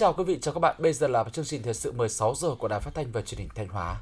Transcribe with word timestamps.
chào 0.00 0.12
quý 0.12 0.24
vị, 0.24 0.38
chào 0.42 0.54
các 0.54 0.60
bạn. 0.60 0.76
Bây 0.78 0.92
giờ 0.92 1.08
là 1.08 1.24
chương 1.32 1.44
trình 1.44 1.62
thời 1.62 1.74
sự 1.74 1.92
16 1.92 2.34
giờ 2.34 2.48
của 2.58 2.68
Đài 2.68 2.80
Phát 2.80 2.94
thanh 2.94 3.12
và 3.12 3.22
Truyền 3.22 3.38
hình 3.38 3.48
Thanh 3.54 3.68
Hóa. 3.68 3.96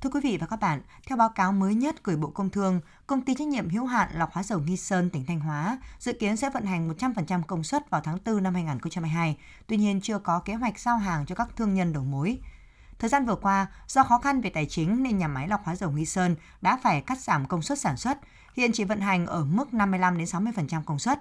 Thưa 0.00 0.10
quý 0.10 0.20
vị 0.22 0.38
và 0.40 0.46
các 0.46 0.60
bạn, 0.60 0.80
theo 1.06 1.16
báo 1.16 1.28
cáo 1.28 1.52
mới 1.52 1.74
nhất 1.74 2.04
gửi 2.04 2.16
Bộ 2.16 2.28
Công 2.28 2.50
Thương, 2.50 2.80
công 3.06 3.22
ty 3.22 3.34
trách 3.34 3.48
nhiệm 3.48 3.68
hữu 3.68 3.86
hạn 3.86 4.08
lọc 4.14 4.32
hóa 4.32 4.42
dầu 4.42 4.58
Nghi 4.58 4.76
Sơn 4.76 5.10
tỉnh 5.10 5.24
Thanh 5.26 5.40
Hóa 5.40 5.78
dự 5.98 6.12
kiến 6.12 6.36
sẽ 6.36 6.50
vận 6.50 6.64
hành 6.64 6.88
100% 6.88 7.42
công 7.42 7.64
suất 7.64 7.90
vào 7.90 8.00
tháng 8.04 8.18
4 8.24 8.42
năm 8.42 8.54
2022. 8.54 9.36
Tuy 9.66 9.76
nhiên 9.76 10.00
chưa 10.00 10.18
có 10.18 10.38
kế 10.38 10.54
hoạch 10.54 10.78
giao 10.78 10.96
hàng 10.96 11.26
cho 11.26 11.34
các 11.34 11.48
thương 11.56 11.74
nhân 11.74 11.92
đầu 11.92 12.02
mối. 12.02 12.38
Thời 12.98 13.10
gian 13.10 13.26
vừa 13.26 13.36
qua, 13.36 13.66
do 13.88 14.02
khó 14.02 14.18
khăn 14.18 14.40
về 14.40 14.50
tài 14.50 14.66
chính 14.66 15.02
nên 15.02 15.18
nhà 15.18 15.28
máy 15.28 15.48
lọc 15.48 15.64
hóa 15.64 15.76
dầu 15.76 15.90
Nghi 15.90 16.06
Sơn 16.06 16.36
đã 16.60 16.78
phải 16.82 17.00
cắt 17.00 17.20
giảm 17.20 17.46
công 17.46 17.62
suất 17.62 17.78
sản 17.78 17.96
xuất, 17.96 18.18
hiện 18.56 18.72
chỉ 18.72 18.84
vận 18.84 19.00
hành 19.00 19.26
ở 19.26 19.44
mức 19.44 19.74
55 19.74 20.18
đến 20.18 20.26
60% 20.26 20.82
công 20.84 20.98
suất. 20.98 21.18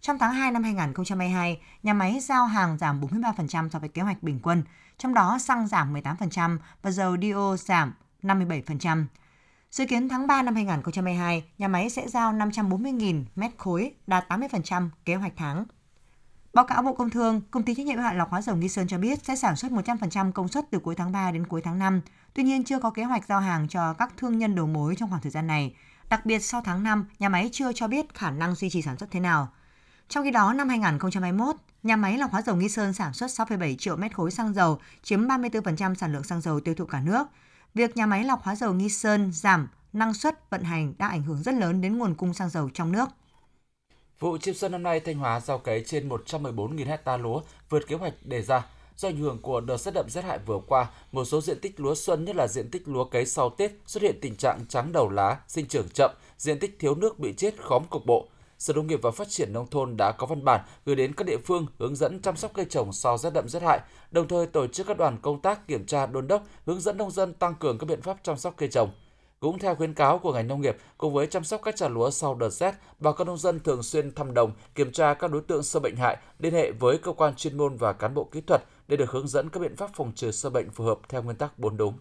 Trong 0.00 0.18
tháng 0.18 0.32
2 0.32 0.52
năm 0.52 0.62
2022, 0.62 1.60
nhà 1.82 1.92
máy 1.92 2.20
giao 2.20 2.46
hàng 2.46 2.78
giảm 2.78 3.00
43% 3.00 3.68
so 3.68 3.78
với 3.78 3.88
kế 3.88 4.02
hoạch 4.02 4.22
bình 4.22 4.40
quân, 4.42 4.62
trong 4.98 5.14
đó 5.14 5.38
xăng 5.38 5.66
giảm 5.66 5.94
18% 5.94 6.58
và 6.82 6.90
dầu 6.90 7.16
DO 7.22 7.56
giảm 7.56 7.92
57%. 8.22 9.04
Dự 9.70 9.86
kiến 9.86 10.08
tháng 10.08 10.26
3 10.26 10.42
năm 10.42 10.54
2022, 10.54 11.44
nhà 11.58 11.68
máy 11.68 11.90
sẽ 11.90 12.08
giao 12.08 12.32
540.000 12.32 13.24
mét 13.36 13.50
khối, 13.58 13.94
đạt 14.06 14.28
80% 14.28 14.88
kế 15.04 15.14
hoạch 15.14 15.32
tháng. 15.36 15.64
Báo 16.54 16.64
cáo 16.64 16.82
Bộ 16.82 16.92
Công 16.94 17.10
Thương, 17.10 17.40
công 17.50 17.62
ty 17.62 17.74
trách 17.74 17.86
nhiệm 17.86 17.96
hữu 17.96 18.04
hạn 18.04 18.18
lọc 18.18 18.30
hóa 18.30 18.42
dầu 18.42 18.56
Nghi 18.56 18.68
Sơn 18.68 18.88
cho 18.88 18.98
biết 18.98 19.24
sẽ 19.24 19.36
sản 19.36 19.56
xuất 19.56 19.72
100% 19.72 20.32
công 20.32 20.48
suất 20.48 20.64
từ 20.70 20.78
cuối 20.78 20.94
tháng 20.94 21.12
3 21.12 21.30
đến 21.30 21.46
cuối 21.46 21.60
tháng 21.64 21.78
5. 21.78 22.00
Tuy 22.34 22.42
nhiên 22.42 22.64
chưa 22.64 22.78
có 22.78 22.90
kế 22.90 23.04
hoạch 23.04 23.26
giao 23.28 23.40
hàng 23.40 23.68
cho 23.68 23.92
các 23.92 24.12
thương 24.16 24.38
nhân 24.38 24.54
đầu 24.54 24.66
mối 24.66 24.94
trong 24.96 25.10
khoảng 25.10 25.22
thời 25.22 25.30
gian 25.30 25.46
này. 25.46 25.74
Đặc 26.10 26.26
biệt 26.26 26.38
sau 26.38 26.60
tháng 26.64 26.82
5, 26.82 27.06
nhà 27.18 27.28
máy 27.28 27.48
chưa 27.52 27.72
cho 27.72 27.88
biết 27.88 28.14
khả 28.14 28.30
năng 28.30 28.54
duy 28.54 28.70
trì 28.70 28.82
sản 28.82 28.98
xuất 28.98 29.10
thế 29.10 29.20
nào. 29.20 29.48
Trong 30.10 30.24
khi 30.24 30.30
đó, 30.30 30.52
năm 30.52 30.68
2021, 30.68 31.56
nhà 31.82 31.96
máy 31.96 32.18
lọc 32.18 32.30
hóa 32.30 32.42
dầu 32.42 32.56
Nghi 32.56 32.68
Sơn 32.68 32.92
sản 32.92 33.12
xuất 33.12 33.26
6,7 33.26 33.76
triệu 33.76 33.96
mét 33.96 34.16
khối 34.16 34.30
xăng 34.30 34.54
dầu, 34.54 34.78
chiếm 35.02 35.26
34% 35.26 35.94
sản 35.94 36.12
lượng 36.12 36.22
xăng 36.22 36.40
dầu 36.40 36.60
tiêu 36.60 36.74
thụ 36.74 36.86
cả 36.86 37.00
nước. 37.00 37.26
Việc 37.74 37.96
nhà 37.96 38.06
máy 38.06 38.24
lọc 38.24 38.42
hóa 38.42 38.54
dầu 38.56 38.72
Nghi 38.72 38.88
Sơn 38.88 39.32
giảm 39.32 39.68
năng 39.92 40.14
suất 40.14 40.50
vận 40.50 40.62
hành 40.62 40.94
đã 40.98 41.08
ảnh 41.08 41.22
hưởng 41.22 41.42
rất 41.42 41.54
lớn 41.54 41.80
đến 41.80 41.98
nguồn 41.98 42.14
cung 42.14 42.34
xăng 42.34 42.50
dầu 42.50 42.70
trong 42.74 42.92
nước. 42.92 43.08
Vụ 44.18 44.38
chiêm 44.38 44.54
xuân 44.54 44.72
năm 44.72 44.82
nay 44.82 45.00
Thanh 45.00 45.18
Hóa 45.18 45.40
gieo 45.40 45.58
cấy 45.58 45.84
trên 45.86 46.08
114.000 46.08 46.86
hecta 46.86 47.16
lúa, 47.16 47.42
vượt 47.68 47.86
kế 47.88 47.96
hoạch 47.96 48.14
đề 48.24 48.42
ra. 48.42 48.66
Do 48.96 49.08
ảnh 49.08 49.16
hưởng 49.16 49.38
của 49.42 49.60
đợt 49.60 49.76
rét 49.76 49.94
đậm 49.94 50.06
rét 50.08 50.24
hại 50.24 50.38
vừa 50.46 50.60
qua, 50.66 50.86
một 51.12 51.24
số 51.24 51.40
diện 51.40 51.58
tích 51.60 51.80
lúa 51.80 51.94
xuân 51.94 52.24
nhất 52.24 52.36
là 52.36 52.46
diện 52.48 52.70
tích 52.70 52.88
lúa 52.88 53.04
cấy 53.04 53.26
sau 53.26 53.50
Tết 53.50 53.72
xuất 53.86 54.02
hiện 54.02 54.18
tình 54.20 54.36
trạng 54.36 54.60
trắng 54.68 54.92
đầu 54.92 55.10
lá, 55.10 55.40
sinh 55.48 55.66
trưởng 55.66 55.88
chậm, 55.94 56.10
diện 56.38 56.58
tích 56.58 56.76
thiếu 56.78 56.94
nước 56.94 57.18
bị 57.18 57.34
chết 57.36 57.54
khóm 57.62 57.84
cục 57.90 58.06
bộ. 58.06 58.28
Sở 58.60 58.74
Nông 58.74 58.86
nghiệp 58.86 58.98
và 59.02 59.10
Phát 59.10 59.28
triển 59.28 59.52
Nông 59.52 59.66
thôn 59.66 59.96
đã 59.96 60.12
có 60.12 60.26
văn 60.26 60.44
bản 60.44 60.60
gửi 60.86 60.96
đến 60.96 61.14
các 61.14 61.26
địa 61.26 61.38
phương 61.44 61.66
hướng 61.78 61.96
dẫn 61.96 62.22
chăm 62.22 62.36
sóc 62.36 62.50
cây 62.54 62.66
trồng 62.70 62.92
sau 62.92 63.18
rét 63.18 63.32
đậm 63.32 63.48
rét 63.48 63.62
hại, 63.62 63.80
đồng 64.10 64.28
thời 64.28 64.46
tổ 64.46 64.66
chức 64.66 64.86
các 64.86 64.98
đoàn 64.98 65.18
công 65.22 65.40
tác 65.40 65.68
kiểm 65.68 65.86
tra 65.86 66.06
đôn 66.06 66.28
đốc, 66.28 66.42
hướng 66.66 66.80
dẫn 66.80 66.96
nông 66.96 67.10
dân 67.10 67.34
tăng 67.34 67.54
cường 67.54 67.78
các 67.78 67.84
biện 67.84 68.02
pháp 68.02 68.16
chăm 68.22 68.36
sóc 68.36 68.54
cây 68.56 68.68
trồng. 68.68 68.90
Cũng 69.40 69.58
theo 69.58 69.74
khuyến 69.74 69.94
cáo 69.94 70.18
của 70.18 70.32
ngành 70.32 70.48
nông 70.48 70.60
nghiệp, 70.60 70.76
cùng 70.98 71.14
với 71.14 71.26
chăm 71.26 71.44
sóc 71.44 71.60
các 71.64 71.76
trà 71.76 71.88
lúa 71.88 72.10
sau 72.10 72.34
đợt 72.34 72.50
rét, 72.50 72.74
bà 72.98 73.12
con 73.12 73.26
nông 73.26 73.38
dân 73.38 73.60
thường 73.60 73.82
xuyên 73.82 74.14
thăm 74.14 74.34
đồng, 74.34 74.52
kiểm 74.74 74.92
tra 74.92 75.14
các 75.14 75.30
đối 75.30 75.40
tượng 75.40 75.62
sâu 75.62 75.82
bệnh 75.82 75.96
hại, 75.96 76.16
liên 76.38 76.54
hệ 76.54 76.70
với 76.72 76.98
cơ 76.98 77.12
quan 77.12 77.34
chuyên 77.36 77.56
môn 77.56 77.76
và 77.76 77.92
cán 77.92 78.14
bộ 78.14 78.24
kỹ 78.24 78.40
thuật 78.40 78.62
để 78.88 78.96
được 78.96 79.10
hướng 79.10 79.28
dẫn 79.28 79.48
các 79.48 79.60
biện 79.60 79.76
pháp 79.76 79.90
phòng 79.94 80.12
trừ 80.14 80.30
sâu 80.30 80.52
bệnh 80.52 80.70
phù 80.70 80.84
hợp 80.84 80.98
theo 81.08 81.22
nguyên 81.22 81.36
tắc 81.36 81.58
bốn 81.58 81.76
đúng. 81.76 81.94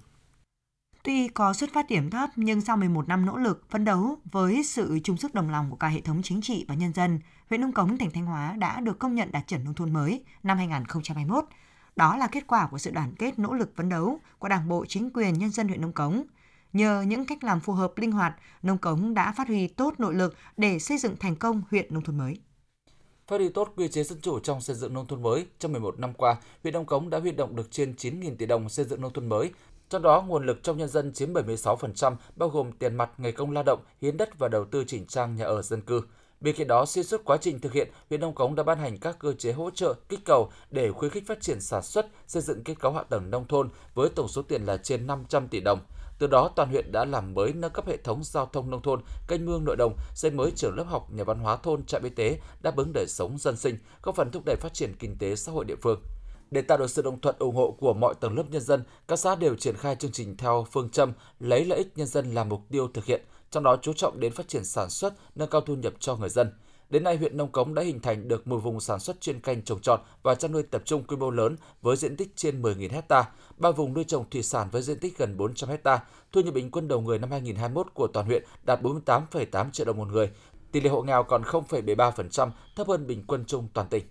Tuy 1.04 1.28
có 1.28 1.54
xuất 1.54 1.74
phát 1.74 1.88
điểm 1.90 2.10
thấp 2.10 2.30
nhưng 2.36 2.62
sau 2.62 2.78
11 2.78 3.08
năm 3.08 3.26
nỗ 3.26 3.38
lực 3.38 3.66
phấn 3.70 3.86
đấu 3.86 4.18
với 4.32 4.64
sự 4.64 5.00
chung 5.04 5.18
sức 5.18 5.34
đồng 5.34 5.50
lòng 5.50 5.70
của 5.70 5.76
cả 5.76 5.88
hệ 5.88 6.02
thống 6.02 6.22
chính 6.24 6.42
trị 6.42 6.66
và 6.68 6.76
nhân 6.76 6.94
dân, 6.94 7.20
huyện 7.50 7.62
Nông 7.62 7.74
Cống, 7.74 7.98
tỉnh 7.98 8.12
Thanh 8.12 8.26
Hóa 8.26 8.56
đã 8.58 8.80
được 8.80 9.00
công 9.00 9.16
nhận 9.16 9.32
đạt 9.32 9.48
chuẩn 9.48 9.64
nông 9.64 9.74
thôn 9.74 9.94
mới 9.94 10.24
năm 10.44 10.58
2021. 10.58 11.46
Đó 11.96 12.18
là 12.18 12.28
kết 12.28 12.48
quả 12.48 12.68
của 12.68 12.78
sự 12.78 12.92
đoàn 12.92 13.16
kết 13.20 13.40
nỗ 13.40 13.54
lực 13.54 13.72
phấn 13.76 13.90
đấu 13.90 14.20
của 14.40 14.48
Đảng 14.48 14.70
bộ, 14.70 14.86
chính 14.86 15.10
quyền, 15.14 15.34
nhân 15.34 15.50
dân 15.50 15.68
huyện 15.68 15.82
Nông 15.82 15.94
Cống. 15.94 16.24
Nhờ 16.74 17.02
những 17.08 17.26
cách 17.26 17.44
làm 17.44 17.60
phù 17.60 17.74
hợp 17.74 17.94
linh 17.98 18.12
hoạt, 18.12 18.36
Nông 18.64 18.78
Cống 18.78 19.14
đã 19.14 19.32
phát 19.32 19.48
huy 19.48 19.68
tốt 19.68 19.94
nội 19.98 20.16
lực 20.16 20.36
để 20.58 20.80
xây 20.80 20.98
dựng 20.98 21.16
thành 21.20 21.36
công 21.36 21.62
huyện 21.72 21.94
nông 21.94 22.04
thôn 22.04 22.18
mới. 22.18 22.40
Phát 23.28 23.38
huy 23.38 23.50
tốt 23.50 23.74
quy 23.76 23.88
chế 23.88 24.04
dân 24.04 24.22
chủ 24.22 24.40
trong 24.40 24.62
xây 24.62 24.76
dựng 24.76 24.94
nông 24.94 25.08
thôn 25.08 25.24
mới, 25.24 25.46
trong 25.60 25.72
11 25.72 26.00
năm 26.00 26.14
qua, 26.14 26.36
huyện 26.64 26.74
Nông 26.74 26.86
Cống 26.86 27.10
đã 27.10 27.20
huy 27.20 27.32
động 27.32 27.56
được 27.56 27.72
trên 27.72 27.94
9.000 27.98 28.36
tỷ 28.36 28.46
đồng 28.46 28.70
xây 28.70 28.86
dựng 28.86 29.02
nông 29.02 29.14
thôn 29.14 29.30
mới, 29.30 29.52
trong 29.90 30.02
đó, 30.02 30.24
nguồn 30.28 30.46
lực 30.46 30.64
trong 30.64 30.78
nhân 30.78 30.90
dân 30.90 31.14
chiếm 31.14 31.34
76%, 31.34 32.16
bao 32.36 32.50
gồm 32.50 32.72
tiền 32.72 32.96
mặt, 32.96 33.12
ngày 33.18 33.32
công 33.32 33.52
lao 33.52 33.64
động, 33.64 33.80
hiến 34.02 34.18
đất 34.18 34.40
và 34.40 34.48
đầu 34.48 34.66
tư 34.66 34.84
chỉnh 34.88 35.06
trang 35.06 35.36
nhà 35.36 35.46
ở 35.46 35.62
dân 35.62 35.82
cư. 35.82 36.02
Bên 36.42 36.56
cạnh 36.56 36.68
đó, 36.68 36.86
xuyên 36.86 37.06
suốt 37.06 37.22
quá 37.26 37.38
trình 37.42 37.60
thực 37.60 37.74
hiện, 37.74 37.92
huyện 38.10 38.22
Nông 38.22 38.36
Cống 38.36 38.56
đã 38.56 38.64
ban 38.64 38.78
hành 38.78 38.98
các 38.98 39.20
cơ 39.20 39.34
chế 39.34 39.52
hỗ 39.52 39.70
trợ, 39.70 39.94
kích 40.10 40.20
cầu 40.26 40.52
để 40.72 40.92
khuyến 40.92 41.12
khích 41.12 41.28
phát 41.28 41.42
triển 41.42 41.62
sản 41.62 41.84
xuất, 41.84 42.08
xây 42.28 42.42
dựng 42.42 42.64
kết 42.64 42.80
cấu 42.80 42.94
hạ 42.94 43.04
tầng 43.04 43.30
nông 43.32 43.48
thôn 43.48 43.70
với 43.94 44.10
tổng 44.10 44.28
số 44.28 44.42
tiền 44.42 44.66
là 44.66 44.78
trên 44.78 45.08
500 45.08 45.48
tỷ 45.48 45.60
đồng. 45.60 45.80
Từ 46.20 46.28
đó, 46.28 46.52
toàn 46.56 46.70
huyện 46.70 46.92
đã 46.92 47.06
làm 47.06 47.34
mới 47.34 47.54
nâng 47.54 47.72
cấp 47.72 47.88
hệ 47.88 47.98
thống 47.98 48.24
giao 48.24 48.46
thông 48.46 48.70
nông 48.70 48.82
thôn, 48.82 49.02
kênh 49.28 49.46
mương 49.46 49.66
nội 49.66 49.76
đồng, 49.76 49.96
xây 50.16 50.32
mới 50.32 50.52
trường 50.56 50.76
lớp 50.76 50.86
học, 50.88 51.12
nhà 51.12 51.24
văn 51.24 51.40
hóa 51.40 51.56
thôn, 51.56 51.86
trạm 51.86 52.04
y 52.04 52.10
tế, 52.10 52.40
đáp 52.62 52.76
ứng 52.76 52.92
đời 52.94 53.06
sống 53.08 53.38
dân 53.38 53.58
sinh, 53.58 53.78
góp 54.04 54.16
phần 54.16 54.32
thúc 54.32 54.44
đẩy 54.46 54.56
phát 54.56 54.74
triển 54.74 54.94
kinh 55.00 55.18
tế 55.18 55.36
xã 55.36 55.52
hội 55.52 55.66
địa 55.66 55.76
phương. 55.82 56.00
Để 56.52 56.62
tạo 56.62 56.78
được 56.78 56.90
sự 56.90 57.02
đồng 57.02 57.22
thuận 57.22 57.36
ủng 57.40 57.56
hộ 57.56 57.76
của 57.80 57.94
mọi 57.94 58.14
tầng 58.20 58.38
lớp 58.38 58.44
nhân 58.50 58.62
dân, 58.62 58.84
các 59.08 59.20
xã 59.20 59.36
đều 59.36 59.56
triển 59.56 59.78
khai 59.78 59.96
chương 59.96 60.12
trình 60.12 60.38
theo 60.38 60.68
phương 60.72 60.90
châm 60.90 61.14
lấy 61.40 61.66
lợi 61.66 61.78
ích 61.78 61.92
nhân 61.96 62.08
dân 62.08 62.34
làm 62.34 62.50
mục 62.50 62.62
tiêu 62.70 62.88
thực 62.94 63.06
hiện, 63.06 63.22
trong 63.52 63.64
đó 63.64 63.78
chú 63.82 63.94
trọng 63.94 64.20
đến 64.20 64.34
phát 64.34 64.48
triển 64.48 64.66
sản 64.66 64.90
xuất, 64.90 65.14
nâng 65.36 65.50
cao 65.50 65.62
thu 65.62 65.76
nhập 65.76 65.94
cho 66.00 66.16
người 66.16 66.30
dân. 66.30 66.52
Đến 66.90 67.04
nay, 67.04 67.18
huyện 67.18 67.38
Nông 67.38 67.52
Cống 67.52 67.74
đã 67.74 67.82
hình 67.82 68.00
thành 68.00 68.28
được 68.28 68.48
một 68.48 68.58
vùng 68.58 68.80
sản 68.80 69.00
xuất 69.00 69.22
chuyên 69.22 69.40
canh 69.40 69.62
trồng 69.62 69.82
trọt 69.82 70.02
và 70.24 70.36
chăn 70.36 70.52
nuôi 70.52 70.64
tập 70.64 70.82
trung 70.86 71.04
quy 71.04 71.16
mô 71.16 71.30
lớn 71.30 71.56
với 71.82 71.98
diện 71.98 72.18
tích 72.18 72.36
trên 72.36 72.62
10.000 72.62 72.92
hecta, 72.92 73.30
ba 73.58 73.72
vùng 73.72 73.94
nuôi 73.94 74.04
trồng 74.04 74.30
thủy 74.30 74.44
sản 74.44 74.68
với 74.72 74.82
diện 74.82 75.00
tích 75.00 75.18
gần 75.18 75.38
400 75.38 75.70
hecta. 75.70 76.04
Thu 76.32 76.42
nhập 76.42 76.54
bình 76.54 76.72
quân 76.72 76.88
đầu 76.88 77.02
người 77.02 77.20
năm 77.20 77.32
2021 77.32 77.94
của 77.94 78.08
toàn 78.08 78.26
huyện 78.26 78.44
đạt 78.64 78.82
48,8 78.82 79.72
triệu 79.72 79.86
đồng 79.86 79.98
một 79.98 80.08
người. 80.08 80.30
Tỷ 80.72 80.82
lệ 80.82 80.90
hộ 80.90 81.02
nghèo 81.02 81.24
còn 81.24 81.42
0,73%, 81.42 82.50
thấp 82.76 82.88
hơn 82.88 83.08
bình 83.08 83.24
quân 83.28 83.44
chung 83.48 83.68
toàn 83.74 83.88
tỉnh. 83.88 84.04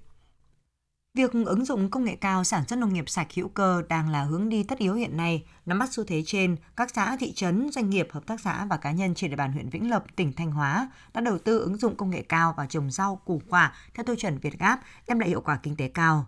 Việc 1.15 1.33
ứng 1.33 1.65
dụng 1.65 1.91
công 1.91 2.05
nghệ 2.05 2.17
cao 2.17 2.45
sản 2.45 2.67
xuất 2.69 2.79
nông 2.79 2.93
nghiệp 2.93 3.09
sạch 3.09 3.35
hữu 3.35 3.49
cơ 3.49 3.83
đang 3.89 4.11
là 4.11 4.25
hướng 4.25 4.49
đi 4.49 4.63
tất 4.63 4.79
yếu 4.79 4.95
hiện 4.95 5.17
nay. 5.17 5.45
Nắm 5.67 5.79
bắt 5.79 5.93
xu 5.93 6.05
thế 6.05 6.23
trên, 6.27 6.57
các 6.77 6.91
xã, 6.95 7.17
thị 7.17 7.33
trấn, 7.33 7.71
doanh 7.73 7.91
nghiệp, 7.91 8.09
hợp 8.11 8.27
tác 8.27 8.41
xã 8.41 8.65
và 8.65 8.77
cá 8.77 8.93
nhân 8.93 9.15
trên 9.15 9.31
địa 9.31 9.37
bàn 9.37 9.53
huyện 9.53 9.69
Vĩnh 9.69 9.91
Lộc, 9.91 10.17
tỉnh 10.17 10.33
Thanh 10.33 10.51
Hóa 10.51 10.91
đã 11.15 11.21
đầu 11.21 11.39
tư 11.39 11.59
ứng 11.59 11.77
dụng 11.77 11.97
công 11.97 12.11
nghệ 12.11 12.23
cao 12.23 12.55
vào 12.57 12.67
trồng 12.67 12.91
rau, 12.91 13.17
củ 13.25 13.43
quả 13.49 13.73
theo 13.95 14.05
tiêu 14.05 14.17
chuẩn 14.17 14.39
Việt 14.39 14.59
Gáp, 14.59 14.81
đem 15.07 15.19
lại 15.19 15.29
hiệu 15.29 15.41
quả 15.41 15.59
kinh 15.63 15.77
tế 15.77 15.89
cao. 15.89 16.27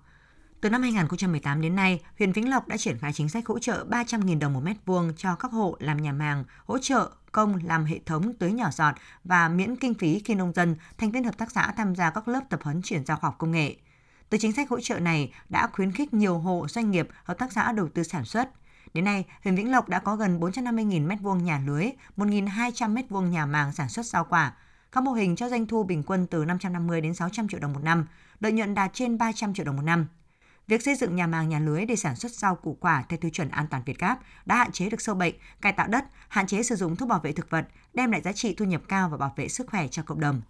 Từ 0.61 0.71
năm 0.71 0.83
2018 0.83 1.61
đến 1.61 1.77
nay, 1.77 2.01
huyện 2.19 2.33
Vĩnh 2.33 2.51
Lộc 2.51 2.69
đã 2.69 2.77
triển 2.77 2.99
khai 2.99 3.13
chính 3.13 3.29
sách 3.29 3.47
hỗ 3.47 3.59
trợ 3.59 3.87
300.000 3.91 4.39
đồng 4.39 4.53
một 4.53 4.61
mét 4.61 4.77
vuông 4.87 5.13
cho 5.17 5.35
các 5.35 5.53
hộ 5.53 5.77
làm 5.81 6.03
nhà 6.03 6.13
màng, 6.13 6.45
hỗ 6.67 6.79
trợ 6.79 7.11
công 7.33 7.59
làm 7.65 7.85
hệ 7.85 7.99
thống 8.07 8.33
tưới 8.35 8.53
nhỏ 8.53 8.71
giọt 8.73 8.95
và 9.25 9.49
miễn 9.49 9.77
kinh 9.77 9.95
phí 9.95 10.21
khi 10.25 10.35
nông 10.35 10.53
dân, 10.53 10.77
thành 10.99 11.11
viên 11.11 11.25
hợp 11.25 11.39
tác 11.39 11.51
xã 11.51 11.73
tham 11.77 11.95
gia 11.97 12.11
các 12.11 12.29
lớp 12.29 12.41
tập 12.51 12.61
huấn 12.63 12.83
chuyển 12.83 13.05
giao 13.05 13.17
khoa 13.17 13.29
học 13.29 13.39
công 13.39 13.51
nghệ. 13.51 13.77
Từ 14.31 14.39
chính 14.39 14.53
sách 14.53 14.71
hỗ 14.71 14.81
trợ 14.81 14.99
này 14.99 15.33
đã 15.49 15.69
khuyến 15.73 15.93
khích 15.93 16.15
nhiều 16.15 16.39
hộ 16.39 16.67
doanh 16.69 16.91
nghiệp, 16.91 17.09
hợp 17.25 17.39
tác 17.39 17.53
xã 17.53 17.73
đầu 17.73 17.89
tư 17.95 18.03
sản 18.03 18.25
xuất. 18.25 18.49
Đến 18.95 19.05
nay, 19.05 19.25
huyện 19.45 19.57
Vĩnh 19.57 19.71
Lộc 19.71 19.89
đã 19.89 19.99
có 19.99 20.17
gần 20.17 20.41
450.000 20.41 21.09
m2 21.09 21.41
nhà 21.41 21.63
lưới, 21.67 21.87
1.200 22.17 22.95
m2 22.95 23.23
nhà 23.23 23.47
màng 23.47 23.73
sản 23.73 23.89
xuất 23.89 24.07
rau 24.07 24.25
quả. 24.25 24.53
Các 24.93 25.05
mô 25.05 25.13
hình 25.13 25.37
cho 25.37 25.49
doanh 25.49 25.67
thu 25.67 25.85
bình 25.85 26.03
quân 26.03 26.27
từ 26.27 26.45
550 26.45 27.01
đến 27.01 27.15
600 27.15 27.49
triệu 27.49 27.61
đồng 27.61 27.73
một 27.73 27.83
năm, 27.83 28.07
lợi 28.41 28.53
nhuận 28.53 28.75
đạt 28.75 28.91
trên 28.95 29.19
300 29.19 29.55
triệu 29.55 29.67
đồng 29.67 29.77
một 29.77 29.83
năm. 29.83 30.07
Việc 30.67 30.83
xây 30.83 30.95
dựng 30.95 31.17
nhà 31.17 31.27
màng 31.27 31.49
nhà 31.49 31.59
lưới 31.59 31.85
để 31.85 31.97
sản 31.97 32.17
xuất 32.17 32.33
rau 32.33 32.55
củ 32.55 32.77
quả 32.81 33.05
theo 33.09 33.19
tiêu 33.19 33.31
chuẩn 33.31 33.49
an 33.49 33.67
toàn 33.71 33.83
Việt 33.87 33.99
Gáp 33.99 34.19
đã 34.47 34.57
hạn 34.57 34.73
chế 34.73 34.91
được 34.91 35.01
sâu 35.01 35.15
bệnh, 35.15 35.35
cải 35.61 35.73
tạo 35.73 35.89
đất, 35.89 36.05
hạn 36.29 36.47
chế 36.47 36.63
sử 36.63 36.77
dụng 36.77 36.97
thuốc 36.97 37.09
bảo 37.09 37.21
vệ 37.21 37.33
thực 37.33 37.51
vật, 37.51 37.69
đem 37.95 38.11
lại 38.11 38.21
giá 38.21 38.33
trị 38.33 38.55
thu 38.55 38.65
nhập 38.65 38.83
cao 38.89 39.09
và 39.09 39.17
bảo 39.17 39.33
vệ 39.37 39.49
sức 39.49 39.67
khỏe 39.71 39.89
cho 39.89 40.03
cộng 40.03 40.21
đồng 40.21 40.43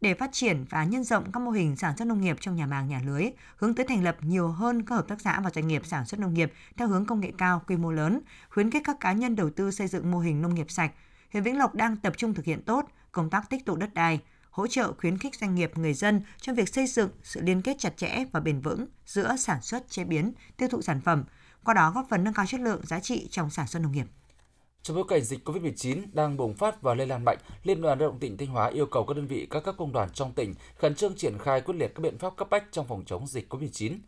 để 0.00 0.14
phát 0.14 0.32
triển 0.32 0.64
và 0.70 0.84
nhân 0.84 1.04
rộng 1.04 1.32
các 1.32 1.40
mô 1.40 1.50
hình 1.50 1.76
sản 1.76 1.96
xuất 1.96 2.04
nông 2.04 2.20
nghiệp 2.20 2.36
trong 2.40 2.56
nhà 2.56 2.66
màng 2.66 2.88
nhà 2.88 3.00
lưới, 3.06 3.24
hướng 3.56 3.74
tới 3.74 3.86
thành 3.86 4.04
lập 4.04 4.16
nhiều 4.20 4.48
hơn 4.48 4.82
các 4.82 4.94
hợp 4.94 5.08
tác 5.08 5.20
xã 5.20 5.40
và 5.40 5.50
doanh 5.50 5.68
nghiệp 5.68 5.82
sản 5.86 6.06
xuất 6.06 6.20
nông 6.20 6.34
nghiệp 6.34 6.52
theo 6.76 6.88
hướng 6.88 7.06
công 7.06 7.20
nghệ 7.20 7.32
cao, 7.38 7.62
quy 7.66 7.76
mô 7.76 7.92
lớn, 7.92 8.20
khuyến 8.50 8.70
khích 8.70 8.82
các 8.84 9.00
cá 9.00 9.12
nhân 9.12 9.36
đầu 9.36 9.50
tư 9.50 9.70
xây 9.70 9.88
dựng 9.88 10.10
mô 10.10 10.18
hình 10.18 10.42
nông 10.42 10.54
nghiệp 10.54 10.70
sạch. 10.70 10.92
Huyện 11.32 11.42
Vĩnh 11.42 11.58
Lộc 11.58 11.74
đang 11.74 11.96
tập 11.96 12.12
trung 12.16 12.34
thực 12.34 12.44
hiện 12.44 12.62
tốt 12.62 12.88
công 13.12 13.30
tác 13.30 13.50
tích 13.50 13.66
tụ 13.66 13.76
đất 13.76 13.94
đai, 13.94 14.20
hỗ 14.50 14.66
trợ 14.66 14.92
khuyến 14.92 15.18
khích 15.18 15.34
doanh 15.34 15.54
nghiệp 15.54 15.72
người 15.78 15.94
dân 15.94 16.22
trong 16.40 16.56
việc 16.56 16.68
xây 16.68 16.86
dựng 16.86 17.10
sự 17.22 17.40
liên 17.40 17.62
kết 17.62 17.76
chặt 17.78 17.96
chẽ 17.96 18.24
và 18.32 18.40
bền 18.40 18.60
vững 18.60 18.86
giữa 19.06 19.36
sản 19.36 19.62
xuất, 19.62 19.90
chế 19.90 20.04
biến, 20.04 20.32
tiêu 20.56 20.68
thụ 20.68 20.82
sản 20.82 21.00
phẩm, 21.00 21.24
qua 21.64 21.74
đó 21.74 21.92
góp 21.94 22.06
phần 22.08 22.24
nâng 22.24 22.34
cao 22.34 22.46
chất 22.46 22.60
lượng 22.60 22.80
giá 22.86 23.00
trị 23.00 23.28
trong 23.30 23.50
sản 23.50 23.66
xuất 23.66 23.80
nông 23.80 23.92
nghiệp. 23.92 24.06
Trong 24.88 24.96
bối 24.96 25.04
cảnh 25.08 25.22
dịch 25.22 25.48
COVID-19 25.48 26.02
đang 26.12 26.36
bùng 26.36 26.54
phát 26.54 26.82
và 26.82 26.94
lây 26.94 27.06
lan 27.06 27.24
mạnh, 27.24 27.38
Liên 27.64 27.82
đoàn 27.82 27.98
Lao 27.98 28.08
động 28.08 28.18
tỉnh 28.18 28.36
Thanh 28.36 28.48
Hóa 28.48 28.68
yêu 28.68 28.86
cầu 28.86 29.04
các 29.04 29.16
đơn 29.16 29.26
vị 29.26 29.46
các 29.50 29.64
cấp 29.64 29.74
công 29.78 29.92
đoàn 29.92 30.08
trong 30.14 30.32
tỉnh 30.32 30.54
khẩn 30.76 30.94
trương 30.94 31.14
triển 31.14 31.38
khai 31.38 31.60
quyết 31.60 31.74
liệt 31.74 31.92
các 31.94 32.00
biện 32.00 32.18
pháp 32.18 32.36
cấp 32.36 32.50
bách 32.50 32.64
trong 32.72 32.86
phòng 32.86 33.02
chống 33.06 33.26
dịch 33.26 33.54
COVID-19. 33.54 33.98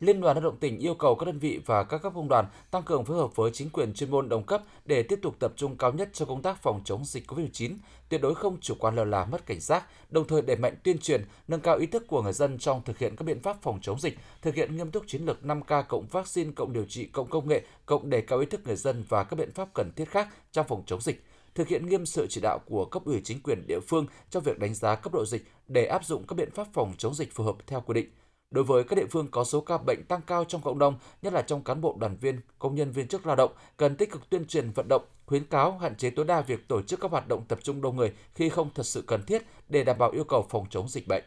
Liên 0.00 0.20
đoàn 0.20 0.36
Lao 0.36 0.44
động 0.44 0.56
tỉnh 0.56 0.78
yêu 0.78 0.94
cầu 0.94 1.14
các 1.14 1.26
đơn 1.26 1.38
vị 1.38 1.60
và 1.66 1.84
các 1.84 2.02
cấp 2.02 2.12
công 2.14 2.28
đoàn 2.28 2.46
tăng 2.70 2.82
cường 2.82 3.04
phối 3.04 3.16
hợp 3.16 3.36
với 3.36 3.50
chính 3.54 3.70
quyền 3.70 3.94
chuyên 3.94 4.10
môn 4.10 4.28
đồng 4.28 4.42
cấp 4.42 4.62
để 4.84 5.02
tiếp 5.02 5.18
tục 5.22 5.36
tập 5.38 5.52
trung 5.56 5.76
cao 5.76 5.92
nhất 5.92 6.08
cho 6.12 6.24
công 6.24 6.42
tác 6.42 6.62
phòng 6.62 6.80
chống 6.84 7.04
dịch 7.04 7.30
COVID-19, 7.30 7.76
tuyệt 8.08 8.20
đối 8.20 8.34
không 8.34 8.60
chủ 8.60 8.74
quan 8.78 8.96
lơ 8.96 9.04
là 9.04 9.24
mất 9.24 9.46
cảnh 9.46 9.60
giác, 9.60 9.84
đồng 10.10 10.26
thời 10.26 10.42
đẩy 10.42 10.56
mạnh 10.56 10.74
tuyên 10.82 10.98
truyền, 10.98 11.24
nâng 11.48 11.60
cao 11.60 11.76
ý 11.76 11.86
thức 11.86 12.06
của 12.06 12.22
người 12.22 12.32
dân 12.32 12.58
trong 12.58 12.82
thực 12.84 12.98
hiện 12.98 13.16
các 13.16 13.24
biện 13.24 13.40
pháp 13.40 13.62
phòng 13.62 13.78
chống 13.82 14.00
dịch, 14.00 14.18
thực 14.42 14.54
hiện 14.54 14.76
nghiêm 14.76 14.90
túc 14.90 15.04
chiến 15.06 15.24
lược 15.24 15.42
5K 15.42 15.82
cộng 15.88 16.06
vaccine 16.06 16.52
cộng 16.56 16.72
điều 16.72 16.84
trị 16.84 17.06
cộng 17.06 17.30
công 17.30 17.48
nghệ 17.48 17.62
cộng 17.86 18.10
đề 18.10 18.20
cao 18.20 18.38
ý 18.38 18.46
thức 18.46 18.60
người 18.66 18.76
dân 18.76 19.04
và 19.08 19.24
các 19.24 19.36
biện 19.36 19.52
pháp 19.52 19.68
cần 19.74 19.92
thiết 19.96 20.10
khác 20.10 20.28
trong 20.52 20.66
phòng 20.68 20.82
chống 20.86 21.00
dịch 21.00 21.24
thực 21.54 21.68
hiện 21.68 21.86
nghiêm 21.86 22.06
sự 22.06 22.26
chỉ 22.30 22.40
đạo 22.40 22.58
của 22.66 22.84
cấp 22.84 23.02
ủy 23.04 23.20
chính 23.24 23.40
quyền 23.42 23.66
địa 23.66 23.80
phương 23.80 24.06
trong 24.30 24.42
việc 24.42 24.58
đánh 24.58 24.74
giá 24.74 24.94
cấp 24.94 25.12
độ 25.12 25.24
dịch 25.24 25.44
để 25.68 25.86
áp 25.86 26.04
dụng 26.04 26.24
các 26.28 26.34
biện 26.34 26.50
pháp 26.50 26.66
phòng 26.72 26.92
chống 26.98 27.14
dịch 27.14 27.32
phù 27.34 27.44
hợp 27.44 27.56
theo 27.66 27.80
quy 27.80 27.94
định. 27.94 28.08
Đối 28.50 28.64
với 28.64 28.84
các 28.84 28.96
địa 28.96 29.06
phương 29.10 29.28
có 29.30 29.44
số 29.44 29.60
ca 29.60 29.78
bệnh 29.78 30.04
tăng 30.04 30.20
cao 30.26 30.44
trong 30.44 30.62
cộng 30.62 30.78
đồng, 30.78 30.98
nhất 31.22 31.32
là 31.32 31.42
trong 31.42 31.64
cán 31.64 31.80
bộ 31.80 31.96
đoàn 32.00 32.16
viên, 32.20 32.40
công 32.58 32.74
nhân 32.74 32.92
viên 32.92 33.08
chức 33.08 33.26
lao 33.26 33.36
động, 33.36 33.52
cần 33.76 33.96
tích 33.96 34.12
cực 34.12 34.30
tuyên 34.30 34.44
truyền 34.46 34.70
vận 34.70 34.88
động, 34.88 35.02
khuyến 35.26 35.44
cáo 35.44 35.78
hạn 35.78 35.96
chế 35.96 36.10
tối 36.10 36.24
đa 36.24 36.40
việc 36.40 36.68
tổ 36.68 36.82
chức 36.82 37.00
các 37.00 37.10
hoạt 37.10 37.28
động 37.28 37.44
tập 37.48 37.58
trung 37.62 37.80
đông 37.80 37.96
người 37.96 38.12
khi 38.34 38.48
không 38.48 38.70
thật 38.74 38.86
sự 38.86 39.04
cần 39.06 39.22
thiết 39.22 39.42
để 39.68 39.84
đảm 39.84 39.98
bảo 39.98 40.10
yêu 40.10 40.24
cầu 40.24 40.46
phòng 40.50 40.66
chống 40.70 40.88
dịch 40.88 41.08
bệnh. 41.08 41.24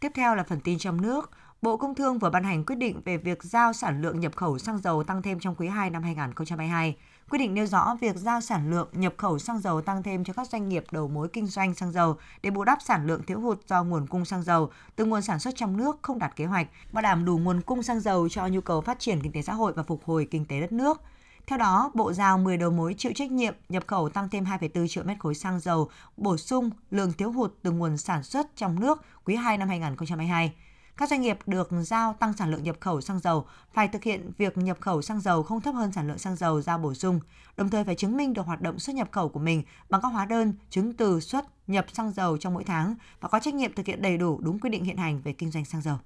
Tiếp 0.00 0.12
theo 0.14 0.34
là 0.34 0.42
phần 0.42 0.60
tin 0.60 0.78
trong 0.78 1.02
nước. 1.02 1.30
Bộ 1.62 1.76
Công 1.76 1.94
Thương 1.94 2.18
vừa 2.18 2.30
ban 2.30 2.44
hành 2.44 2.64
quyết 2.64 2.76
định 2.76 3.00
về 3.04 3.16
việc 3.16 3.42
giao 3.42 3.72
sản 3.72 4.02
lượng 4.02 4.20
nhập 4.20 4.36
khẩu 4.36 4.58
xăng 4.58 4.78
dầu 4.78 5.04
tăng 5.04 5.22
thêm 5.22 5.40
trong 5.40 5.54
quý 5.54 5.68
2 5.68 5.90
năm 5.90 6.02
2022. 6.02 6.96
Quyết 7.30 7.38
định 7.38 7.54
nêu 7.54 7.66
rõ 7.66 7.96
việc 8.00 8.16
giao 8.16 8.40
sản 8.40 8.70
lượng 8.70 8.88
nhập 8.92 9.14
khẩu 9.16 9.38
xăng 9.38 9.58
dầu 9.58 9.80
tăng 9.80 10.02
thêm 10.02 10.24
cho 10.24 10.32
các 10.32 10.48
doanh 10.48 10.68
nghiệp 10.68 10.84
đầu 10.90 11.08
mối 11.08 11.28
kinh 11.32 11.46
doanh 11.46 11.74
xăng 11.74 11.92
dầu 11.92 12.16
để 12.42 12.50
bù 12.50 12.64
đắp 12.64 12.82
sản 12.82 13.06
lượng 13.06 13.22
thiếu 13.26 13.40
hụt 13.40 13.68
do 13.68 13.84
nguồn 13.84 14.06
cung 14.06 14.24
xăng 14.24 14.42
dầu 14.42 14.70
từ 14.96 15.04
nguồn 15.04 15.22
sản 15.22 15.38
xuất 15.38 15.56
trong 15.56 15.76
nước 15.76 15.98
không 16.02 16.18
đạt 16.18 16.36
kế 16.36 16.44
hoạch, 16.44 16.66
bảo 16.92 17.02
đảm 17.02 17.24
đủ 17.24 17.38
nguồn 17.38 17.60
cung 17.60 17.82
xăng 17.82 18.00
dầu 18.00 18.28
cho 18.28 18.46
nhu 18.46 18.60
cầu 18.60 18.80
phát 18.80 18.98
triển 18.98 19.20
kinh 19.22 19.32
tế 19.32 19.42
xã 19.42 19.52
hội 19.52 19.72
và 19.72 19.82
phục 19.82 20.04
hồi 20.04 20.28
kinh 20.30 20.44
tế 20.44 20.60
đất 20.60 20.72
nước. 20.72 21.02
Theo 21.46 21.58
đó, 21.58 21.90
Bộ 21.94 22.12
giao 22.12 22.38
10 22.38 22.56
đầu 22.56 22.70
mối 22.70 22.94
chịu 22.98 23.12
trách 23.14 23.30
nhiệm 23.30 23.54
nhập 23.68 23.84
khẩu 23.86 24.08
tăng 24.08 24.28
thêm 24.28 24.44
2,4 24.44 24.88
triệu 24.88 25.04
mét 25.04 25.18
khối 25.18 25.34
xăng 25.34 25.60
dầu, 25.60 25.90
bổ 26.16 26.36
sung 26.36 26.70
lượng 26.90 27.12
thiếu 27.12 27.32
hụt 27.32 27.54
từ 27.62 27.70
nguồn 27.70 27.96
sản 27.96 28.22
xuất 28.22 28.56
trong 28.56 28.80
nước 28.80 29.02
quý 29.24 29.36
2 29.36 29.58
năm 29.58 29.68
2022. 29.68 30.52
Các 30.98 31.08
doanh 31.08 31.20
nghiệp 31.20 31.38
được 31.46 31.68
giao 31.82 32.12
tăng 32.12 32.32
sản 32.32 32.50
lượng 32.50 32.62
nhập 32.62 32.76
khẩu 32.80 33.00
xăng 33.00 33.18
dầu 33.18 33.46
phải 33.72 33.88
thực 33.88 34.02
hiện 34.02 34.32
việc 34.38 34.58
nhập 34.58 34.76
khẩu 34.80 35.02
xăng 35.02 35.20
dầu 35.20 35.42
không 35.42 35.60
thấp 35.60 35.74
hơn 35.74 35.92
sản 35.92 36.08
lượng 36.08 36.18
xăng 36.18 36.36
dầu 36.36 36.60
giao 36.60 36.78
bổ 36.78 36.94
sung, 36.94 37.20
đồng 37.56 37.70
thời 37.70 37.84
phải 37.84 37.94
chứng 37.94 38.16
minh 38.16 38.34
được 38.34 38.46
hoạt 38.46 38.60
động 38.60 38.78
xuất 38.78 38.96
nhập 38.96 39.08
khẩu 39.12 39.28
của 39.28 39.40
mình 39.40 39.62
bằng 39.90 40.00
các 40.00 40.08
hóa 40.08 40.24
đơn, 40.24 40.54
chứng 40.70 40.92
từ 40.92 41.20
xuất 41.20 41.44
nhập 41.66 41.86
xăng 41.92 42.12
dầu 42.12 42.38
trong 42.38 42.54
mỗi 42.54 42.64
tháng 42.64 42.94
và 43.20 43.28
có 43.28 43.38
trách 43.38 43.54
nhiệm 43.54 43.72
thực 43.72 43.86
hiện 43.86 44.02
đầy 44.02 44.18
đủ 44.18 44.38
đúng 44.42 44.60
quy 44.60 44.70
định 44.70 44.84
hiện 44.84 44.96
hành 44.96 45.20
về 45.22 45.32
kinh 45.32 45.50
doanh 45.50 45.64
xăng 45.64 45.82
dầu. 45.82 45.96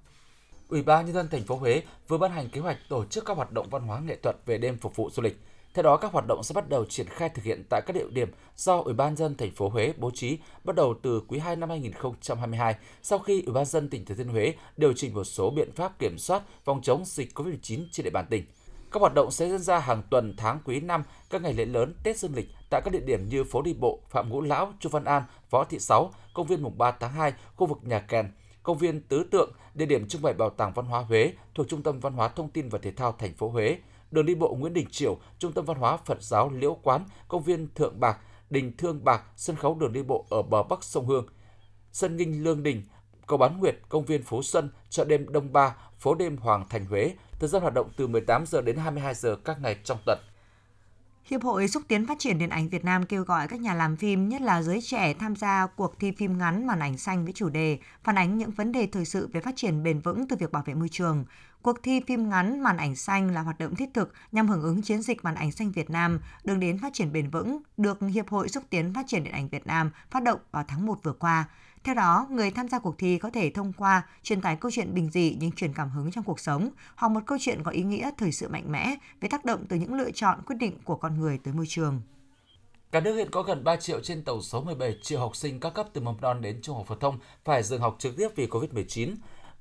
Ủy 0.67 0.83
ban 0.83 1.05
nhân 1.05 1.15
dân 1.15 1.27
thành 1.31 1.43
phố 1.43 1.55
Huế 1.55 1.83
vừa 2.07 2.17
ban 2.17 2.31
hành 2.31 2.49
kế 2.49 2.61
hoạch 2.61 2.77
tổ 2.89 3.05
chức 3.05 3.25
các 3.25 3.37
hoạt 3.37 3.51
động 3.51 3.69
văn 3.69 3.81
hóa 3.81 3.99
nghệ 3.99 4.17
thuật 4.23 4.35
về 4.45 4.57
đêm 4.57 4.77
phục 4.77 4.95
vụ 4.95 5.09
du 5.13 5.23
lịch. 5.23 5.41
Theo 5.73 5.83
đó, 5.83 5.97
các 5.97 6.11
hoạt 6.11 6.27
động 6.27 6.43
sẽ 6.43 6.53
bắt 6.53 6.69
đầu 6.69 6.85
triển 6.85 7.07
khai 7.07 7.29
thực 7.29 7.45
hiện 7.45 7.63
tại 7.69 7.81
các 7.85 7.93
địa 7.93 8.05
điểm 8.09 8.31
do 8.55 8.77
Ủy 8.77 8.93
ban 8.93 9.15
dân 9.15 9.35
thành 9.35 9.51
phố 9.51 9.69
Huế 9.69 9.93
bố 9.97 10.11
trí 10.11 10.37
bắt 10.63 10.75
đầu 10.75 10.95
từ 11.01 11.21
quý 11.27 11.39
2 11.39 11.55
năm 11.55 11.69
2022 11.69 12.75
sau 13.01 13.19
khi 13.19 13.43
Ủy 13.45 13.53
ban 13.53 13.65
dân 13.65 13.89
tỉnh 13.89 14.05
Thừa 14.05 14.15
Thiên 14.15 14.27
Huế 14.27 14.53
điều 14.77 14.93
chỉnh 14.93 15.13
một 15.13 15.23
số 15.23 15.49
biện 15.49 15.71
pháp 15.71 15.99
kiểm 15.99 16.17
soát 16.17 16.43
phòng 16.65 16.81
chống 16.81 17.03
dịch 17.05 17.39
COVID-19 17.39 17.85
trên 17.91 18.03
địa 18.03 18.09
bàn 18.09 18.25
tỉnh. 18.29 18.45
Các 18.91 18.99
hoạt 18.99 19.13
động 19.13 19.31
sẽ 19.31 19.49
diễn 19.49 19.59
ra 19.59 19.79
hàng 19.79 20.03
tuần 20.09 20.33
tháng 20.37 20.59
quý 20.65 20.79
năm, 20.79 21.03
các 21.29 21.41
ngày 21.41 21.53
lễ 21.53 21.65
lớn, 21.65 21.95
Tết 22.03 22.17
Dương 22.17 22.35
lịch 22.35 22.49
tại 22.69 22.81
các 22.85 22.93
địa 22.93 22.99
điểm 22.99 23.29
như 23.29 23.43
phố 23.43 23.61
đi 23.61 23.73
bộ 23.73 23.99
Phạm 24.09 24.29
Ngũ 24.29 24.41
Lão, 24.41 24.73
Chu 24.79 24.89
Văn 24.89 25.05
An, 25.05 25.23
Võ 25.49 25.63
Thị 25.63 25.79
Sáu, 25.79 26.11
công 26.33 26.47
viên 26.47 26.63
mùng 26.63 26.77
3 26.77 26.91
tháng 26.91 27.11
2, 27.11 27.33
khu 27.55 27.67
vực 27.67 27.77
nhà 27.83 27.99
kèn, 27.99 28.31
công 28.63 28.77
viên 28.77 29.01
Tứ 29.01 29.23
Tượng, 29.31 29.51
địa 29.73 29.85
điểm 29.85 30.07
trưng 30.07 30.21
bày 30.21 30.33
Bảo 30.33 30.49
tàng 30.49 30.73
Văn 30.73 30.85
hóa 30.85 31.01
Huế 31.01 31.33
thuộc 31.55 31.67
Trung 31.69 31.83
tâm 31.83 31.99
Văn 31.99 32.13
hóa 32.13 32.27
Thông 32.27 32.49
tin 32.49 32.69
và 32.69 32.79
Thể 32.81 32.91
thao 32.91 33.11
thành 33.11 33.33
phố 33.33 33.49
Huế, 33.49 33.77
đường 34.13 34.25
đi 34.25 34.35
bộ 34.35 34.55
Nguyễn 34.55 34.73
Đình 34.73 34.87
Chiểu, 34.91 35.17
Trung 35.39 35.51
tâm 35.51 35.65
Văn 35.65 35.77
hóa 35.77 35.97
Phật 35.97 36.21
giáo 36.21 36.49
Liễu 36.49 36.77
Quán, 36.83 37.05
công 37.27 37.43
viên 37.43 37.67
Thượng 37.75 37.99
Bạc, 37.99 38.17
Đình 38.49 38.77
Thương 38.77 39.03
Bạc, 39.03 39.23
sân 39.35 39.55
khấu 39.55 39.75
đường 39.75 39.93
đi 39.93 40.03
bộ 40.03 40.25
ở 40.29 40.41
bờ 40.41 40.63
Bắc 40.63 40.83
sông 40.83 41.07
Hương, 41.07 41.27
sân 41.91 42.17
nghinh 42.17 42.43
Lương 42.43 42.63
Đình, 42.63 42.83
cầu 43.27 43.37
Bán 43.37 43.59
Nguyệt, 43.59 43.75
công 43.89 44.05
viên 44.05 44.23
Phố 44.23 44.43
Xuân, 44.43 44.69
chợ 44.89 45.05
đêm 45.05 45.31
Đông 45.31 45.53
Ba, 45.53 45.75
phố 45.99 46.15
đêm 46.15 46.37
Hoàng 46.37 46.65
Thành 46.69 46.85
Huế, 46.85 47.13
thời 47.39 47.49
gian 47.49 47.61
hoạt 47.61 47.73
động 47.73 47.89
từ 47.97 48.07
18 48.07 48.45
giờ 48.45 48.61
đến 48.61 48.77
22 48.77 49.13
giờ 49.13 49.35
các 49.45 49.61
ngày 49.61 49.77
trong 49.83 49.97
tuần. 50.05 50.19
Hiệp 51.25 51.43
hội 51.43 51.67
xúc 51.67 51.83
tiến 51.87 52.07
phát 52.07 52.19
triển 52.19 52.37
điện 52.37 52.49
ảnh 52.49 52.69
Việt 52.69 52.85
Nam 52.85 53.05
kêu 53.05 53.23
gọi 53.23 53.47
các 53.47 53.61
nhà 53.61 53.73
làm 53.73 53.95
phim, 53.97 54.29
nhất 54.29 54.41
là 54.41 54.61
giới 54.61 54.81
trẻ 54.81 55.13
tham 55.13 55.35
gia 55.35 55.67
cuộc 55.67 55.99
thi 55.99 56.11
phim 56.11 56.37
ngắn 56.37 56.67
màn 56.67 56.79
ảnh 56.79 56.97
xanh 56.97 57.23
với 57.23 57.33
chủ 57.33 57.49
đề 57.49 57.79
phản 58.03 58.17
ánh 58.17 58.37
những 58.37 58.51
vấn 58.51 58.71
đề 58.71 58.87
thời 58.87 59.05
sự 59.05 59.29
về 59.33 59.41
phát 59.41 59.55
triển 59.55 59.83
bền 59.83 59.99
vững 59.99 60.27
từ 60.27 60.35
việc 60.35 60.51
bảo 60.51 60.63
vệ 60.65 60.73
môi 60.73 60.89
trường. 60.89 61.25
Cuộc 61.61 61.83
thi 61.83 62.01
phim 62.07 62.29
ngắn 62.29 62.59
màn 62.63 62.77
ảnh 62.77 62.95
xanh 62.95 63.31
là 63.31 63.41
hoạt 63.41 63.59
động 63.59 63.75
thiết 63.75 63.89
thực 63.93 64.13
nhằm 64.31 64.47
hưởng 64.47 64.61
ứng 64.61 64.81
chiến 64.81 65.01
dịch 65.01 65.23
màn 65.23 65.35
ảnh 65.35 65.51
xanh 65.51 65.71
Việt 65.71 65.89
Nam 65.89 66.19
đường 66.43 66.59
đến 66.59 66.79
phát 66.79 66.93
triển 66.93 67.11
bền 67.11 67.29
vững 67.29 67.61
được 67.77 67.99
Hiệp 68.01 68.29
hội 68.29 68.49
xúc 68.49 68.63
tiến 68.69 68.93
phát 68.93 69.07
triển 69.07 69.23
điện 69.23 69.33
ảnh 69.33 69.47
Việt 69.47 69.67
Nam 69.67 69.91
phát 70.11 70.23
động 70.23 70.39
vào 70.51 70.63
tháng 70.67 70.85
1 70.85 71.03
vừa 71.03 71.13
qua. 71.13 71.45
Theo 71.83 71.95
đó, 71.95 72.27
người 72.29 72.51
tham 72.51 72.67
gia 72.67 72.79
cuộc 72.79 72.97
thi 72.97 73.17
có 73.17 73.29
thể 73.29 73.49
thông 73.49 73.73
qua 73.73 74.07
truyền 74.23 74.41
tải 74.41 74.55
câu 74.55 74.71
chuyện 74.71 74.93
bình 74.93 75.09
dị 75.11 75.37
nhưng 75.39 75.51
truyền 75.51 75.73
cảm 75.73 75.89
hứng 75.89 76.11
trong 76.11 76.23
cuộc 76.23 76.39
sống 76.39 76.69
hoặc 76.95 77.09
một 77.09 77.19
câu 77.25 77.37
chuyện 77.41 77.63
có 77.63 77.71
ý 77.71 77.83
nghĩa 77.83 78.11
thời 78.17 78.31
sự 78.31 78.47
mạnh 78.47 78.71
mẽ 78.71 78.95
về 79.21 79.29
tác 79.29 79.45
động 79.45 79.65
từ 79.69 79.75
những 79.75 79.93
lựa 79.93 80.11
chọn 80.11 80.39
quyết 80.45 80.55
định 80.59 80.77
của 80.83 80.95
con 80.95 81.19
người 81.19 81.39
tới 81.43 81.53
môi 81.53 81.65
trường. 81.69 82.01
Cả 82.91 82.99
nước 82.99 83.15
hiện 83.15 83.31
có 83.31 83.43
gần 83.43 83.63
3 83.63 83.75
triệu 83.75 83.99
trên 83.99 84.23
tổng 84.23 84.41
số 84.41 84.61
17 84.61 84.97
triệu 85.01 85.19
học 85.19 85.35
sinh 85.35 85.59
các 85.59 85.73
cấp 85.73 85.87
từ 85.93 86.01
mầm 86.01 86.15
non 86.21 86.41
đến 86.41 86.59
trung 86.61 86.75
học 86.75 86.85
phổ 86.87 86.95
thông 86.95 87.19
phải 87.43 87.63
dừng 87.63 87.81
học 87.81 87.95
trực 87.99 88.17
tiếp 88.17 88.27
vì 88.35 88.47
Covid-19. 88.47 89.15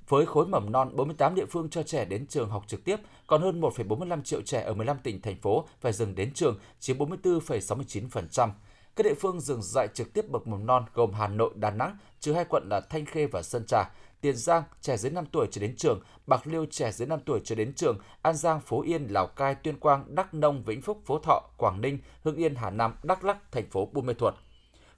Với 0.09 0.27
khối 0.27 0.47
mầm 0.47 0.73
non, 0.73 0.97
48 0.97 1.35
địa 1.35 1.47
phương 1.51 1.71
cho 1.71 1.83
trẻ 1.83 2.05
đến 2.05 2.27
trường 2.27 2.51
học 2.51 2.65
trực 2.67 2.85
tiếp, 2.85 2.97
còn 3.27 3.43
hơn 3.43 3.61
1,45 3.61 4.23
triệu 4.23 4.43
trẻ 4.43 4.63
ở 4.63 4.75
15 4.75 4.99
tỉnh, 4.99 5.21
thành 5.21 5.37
phố 5.37 5.65
phải 5.81 5.93
dừng 5.93 6.15
đến 6.15 6.33
trường, 6.35 6.59
chiếm 6.81 6.99
44,69%. 6.99 8.49
Các 8.97 9.05
địa 9.05 9.15
phương 9.15 9.41
dừng 9.41 9.63
dạy 9.63 9.89
trực 9.95 10.13
tiếp 10.13 10.29
bậc 10.29 10.47
mầm 10.47 10.67
non 10.67 10.85
gồm 10.95 11.13
Hà 11.13 11.29
Nội, 11.29 11.51
Đà 11.55 11.71
Nẵng, 11.71 11.97
trừ 12.21 12.33
hai 12.33 12.45
quận 12.45 12.69
là 12.69 12.81
Thanh 12.81 13.07
Khê 13.07 13.27
và 13.27 13.43
Sơn 13.43 13.67
Trà, 13.67 13.91
Tiền 14.21 14.37
Giang 14.37 14.63
trẻ 14.81 14.97
dưới 14.97 15.13
5 15.13 15.27
tuổi 15.27 15.47
trở 15.51 15.61
đến 15.61 15.77
trường, 15.77 16.01
Bạc 16.27 16.47
Liêu 16.47 16.67
trẻ 16.71 16.93
dưới 16.93 17.09
5 17.09 17.21
tuổi 17.27 17.41
trở 17.45 17.55
đến 17.55 17.75
trường, 17.75 17.99
An 18.23 18.37
Giang, 18.37 18.61
Phú 18.61 18.81
Yên, 18.81 19.07
Lào 19.07 19.27
Cai, 19.27 19.55
Tuyên 19.55 19.81
Quang, 19.81 20.15
Đắk 20.15 20.35
Nông, 20.35 20.63
Vĩnh 20.65 20.83
Phúc, 20.83 21.01
Phú 21.05 21.19
Thọ, 21.19 21.43
Quảng 21.57 21.81
Ninh, 21.81 21.99
Hưng 22.25 22.37
Yên, 22.37 22.55
Hà 22.55 22.71
Nam, 22.71 22.95
Đắk 23.03 23.25
Lắk, 23.25 23.53
thành 23.53 23.71
phố 23.71 23.89
Buôn 23.93 24.07
Mê 24.07 24.15
Thuột. 24.15 24.35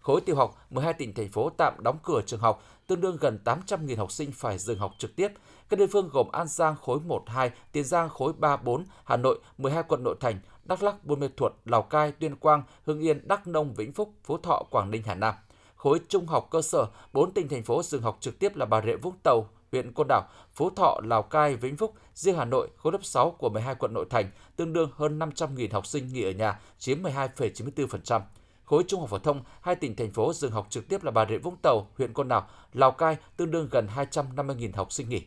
Khối 0.00 0.20
tiểu 0.20 0.36
học, 0.36 0.66
12 0.70 0.92
tỉnh 0.92 1.14
thành 1.14 1.28
phố 1.28 1.50
tạm 1.50 1.74
đóng 1.82 1.98
cửa 2.02 2.20
trường 2.26 2.40
học, 2.40 2.62
tương 2.86 3.00
đương 3.00 3.16
gần 3.20 3.38
800.000 3.44 3.96
học 3.96 4.12
sinh 4.12 4.32
phải 4.32 4.58
dừng 4.58 4.78
học 4.78 4.92
trực 4.98 5.16
tiếp. 5.16 5.28
Các 5.68 5.78
địa 5.78 5.86
phương 5.86 6.08
gồm 6.12 6.28
An 6.32 6.48
Giang 6.48 6.76
khối 6.76 6.98
1-2, 6.98 7.50
Tiền 7.72 7.84
Giang 7.84 8.08
khối 8.08 8.32
3-4, 8.40 8.84
Hà 9.04 9.16
Nội 9.16 9.38
12 9.58 9.82
quận 9.82 10.02
nội 10.04 10.16
thành, 10.20 10.38
Đắk 10.64 10.82
Lắk, 10.82 11.04
Buôn 11.04 11.20
Mê 11.20 11.28
Thuột, 11.36 11.52
Lào 11.64 11.82
Cai, 11.82 12.12
Tuyên 12.12 12.36
Quang, 12.36 12.62
Hưng 12.86 13.00
Yên, 13.00 13.28
Đắk 13.28 13.46
Nông, 13.46 13.74
Vĩnh 13.74 13.92
Phúc, 13.92 14.12
Phú 14.24 14.38
Thọ, 14.38 14.62
Quảng 14.70 14.90
Ninh, 14.90 15.02
Hà 15.06 15.14
Nam. 15.14 15.34
Khối 15.76 16.00
trung 16.08 16.26
học 16.26 16.48
cơ 16.50 16.62
sở, 16.62 16.86
4 17.12 17.32
tỉnh 17.32 17.48
thành 17.48 17.62
phố 17.62 17.82
dừng 17.82 18.02
học 18.02 18.16
trực 18.20 18.38
tiếp 18.38 18.56
là 18.56 18.66
Bà 18.66 18.80
Rịa 18.80 18.96
Vũng 18.96 19.14
Tàu, 19.22 19.48
huyện 19.72 19.92
Côn 19.92 20.06
Đảo, 20.08 20.22
Phú 20.54 20.70
Thọ, 20.70 21.00
Lào 21.04 21.22
Cai, 21.22 21.56
Vĩnh 21.56 21.76
Phúc, 21.76 21.94
riêng 22.14 22.36
Hà 22.36 22.44
Nội, 22.44 22.68
khối 22.76 22.92
lớp 22.92 23.04
6 23.04 23.30
của 23.30 23.48
12 23.48 23.74
quận 23.74 23.94
nội 23.94 24.06
thành, 24.10 24.30
tương 24.56 24.72
đương 24.72 24.90
hơn 24.94 25.18
500.000 25.18 25.68
học 25.72 25.86
sinh 25.86 26.12
nghỉ 26.12 26.22
ở 26.22 26.30
nhà, 26.30 26.60
chiếm 26.78 27.02
12,94%. 27.02 28.20
Khối 28.64 28.84
trung 28.88 29.00
học 29.00 29.10
phổ 29.10 29.18
thông, 29.18 29.42
hai 29.60 29.76
tỉnh 29.76 29.96
thành 29.96 30.10
phố 30.10 30.32
dừng 30.32 30.52
học 30.52 30.66
trực 30.70 30.88
tiếp 30.88 31.04
là 31.04 31.10
Bà 31.10 31.26
Rịa 31.26 31.38
Vũng 31.38 31.56
Tàu, 31.62 31.86
huyện 31.98 32.12
Côn 32.12 32.28
Đảo, 32.28 32.46
Lào 32.72 32.90
Cai, 32.90 33.16
tương 33.36 33.50
đương 33.50 33.68
gần 33.70 33.88
250.000 33.96 34.70
học 34.74 34.92
sinh 34.92 35.08
nghỉ. 35.08 35.22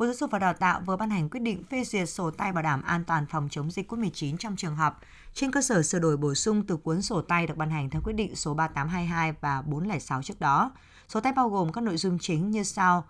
Bộ 0.00 0.06
Giáo 0.06 0.14
dục 0.14 0.30
và 0.30 0.38
Đào 0.38 0.52
tạo 0.52 0.80
vừa 0.86 0.96
ban 0.96 1.10
hành 1.10 1.28
quyết 1.28 1.40
định 1.40 1.64
phê 1.70 1.84
duyệt 1.84 2.08
sổ 2.08 2.30
tay 2.30 2.52
bảo 2.52 2.62
đảm 2.62 2.82
an 2.82 3.04
toàn 3.04 3.26
phòng 3.26 3.48
chống 3.50 3.70
dịch 3.70 3.92
COVID-19 3.92 4.36
trong 4.36 4.56
trường 4.56 4.76
học. 4.76 5.00
Trên 5.34 5.50
cơ 5.50 5.62
sở 5.62 5.82
sửa 5.82 5.98
đổi 5.98 6.16
bổ 6.16 6.34
sung 6.34 6.66
từ 6.66 6.76
cuốn 6.76 7.02
sổ 7.02 7.22
tay 7.22 7.46
được 7.46 7.56
ban 7.56 7.70
hành 7.70 7.90
theo 7.90 8.02
quyết 8.04 8.12
định 8.12 8.36
số 8.36 8.54
3822 8.54 9.32
và 9.40 9.62
406 9.62 10.22
trước 10.22 10.40
đó. 10.40 10.72
Sổ 11.08 11.20
tay 11.20 11.32
bao 11.32 11.48
gồm 11.48 11.72
các 11.72 11.80
nội 11.80 11.96
dung 11.96 12.18
chính 12.18 12.50
như 12.50 12.62
sau: 12.62 13.04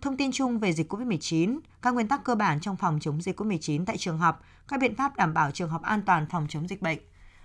thông 0.00 0.16
tin 0.16 0.32
chung 0.32 0.58
về 0.58 0.72
dịch 0.72 0.92
COVID-19, 0.92 1.58
các 1.82 1.94
nguyên 1.94 2.08
tắc 2.08 2.24
cơ 2.24 2.34
bản 2.34 2.60
trong 2.60 2.76
phòng 2.76 2.98
chống 3.00 3.22
dịch 3.22 3.40
COVID-19 3.40 3.84
tại 3.84 3.98
trường 3.98 4.18
học, 4.18 4.42
các 4.68 4.80
biện 4.80 4.96
pháp 4.96 5.16
đảm 5.16 5.34
bảo 5.34 5.50
trường 5.50 5.70
học 5.70 5.82
an 5.82 6.02
toàn 6.06 6.26
phòng 6.30 6.46
chống 6.48 6.68
dịch 6.68 6.82
bệnh, 6.82 6.98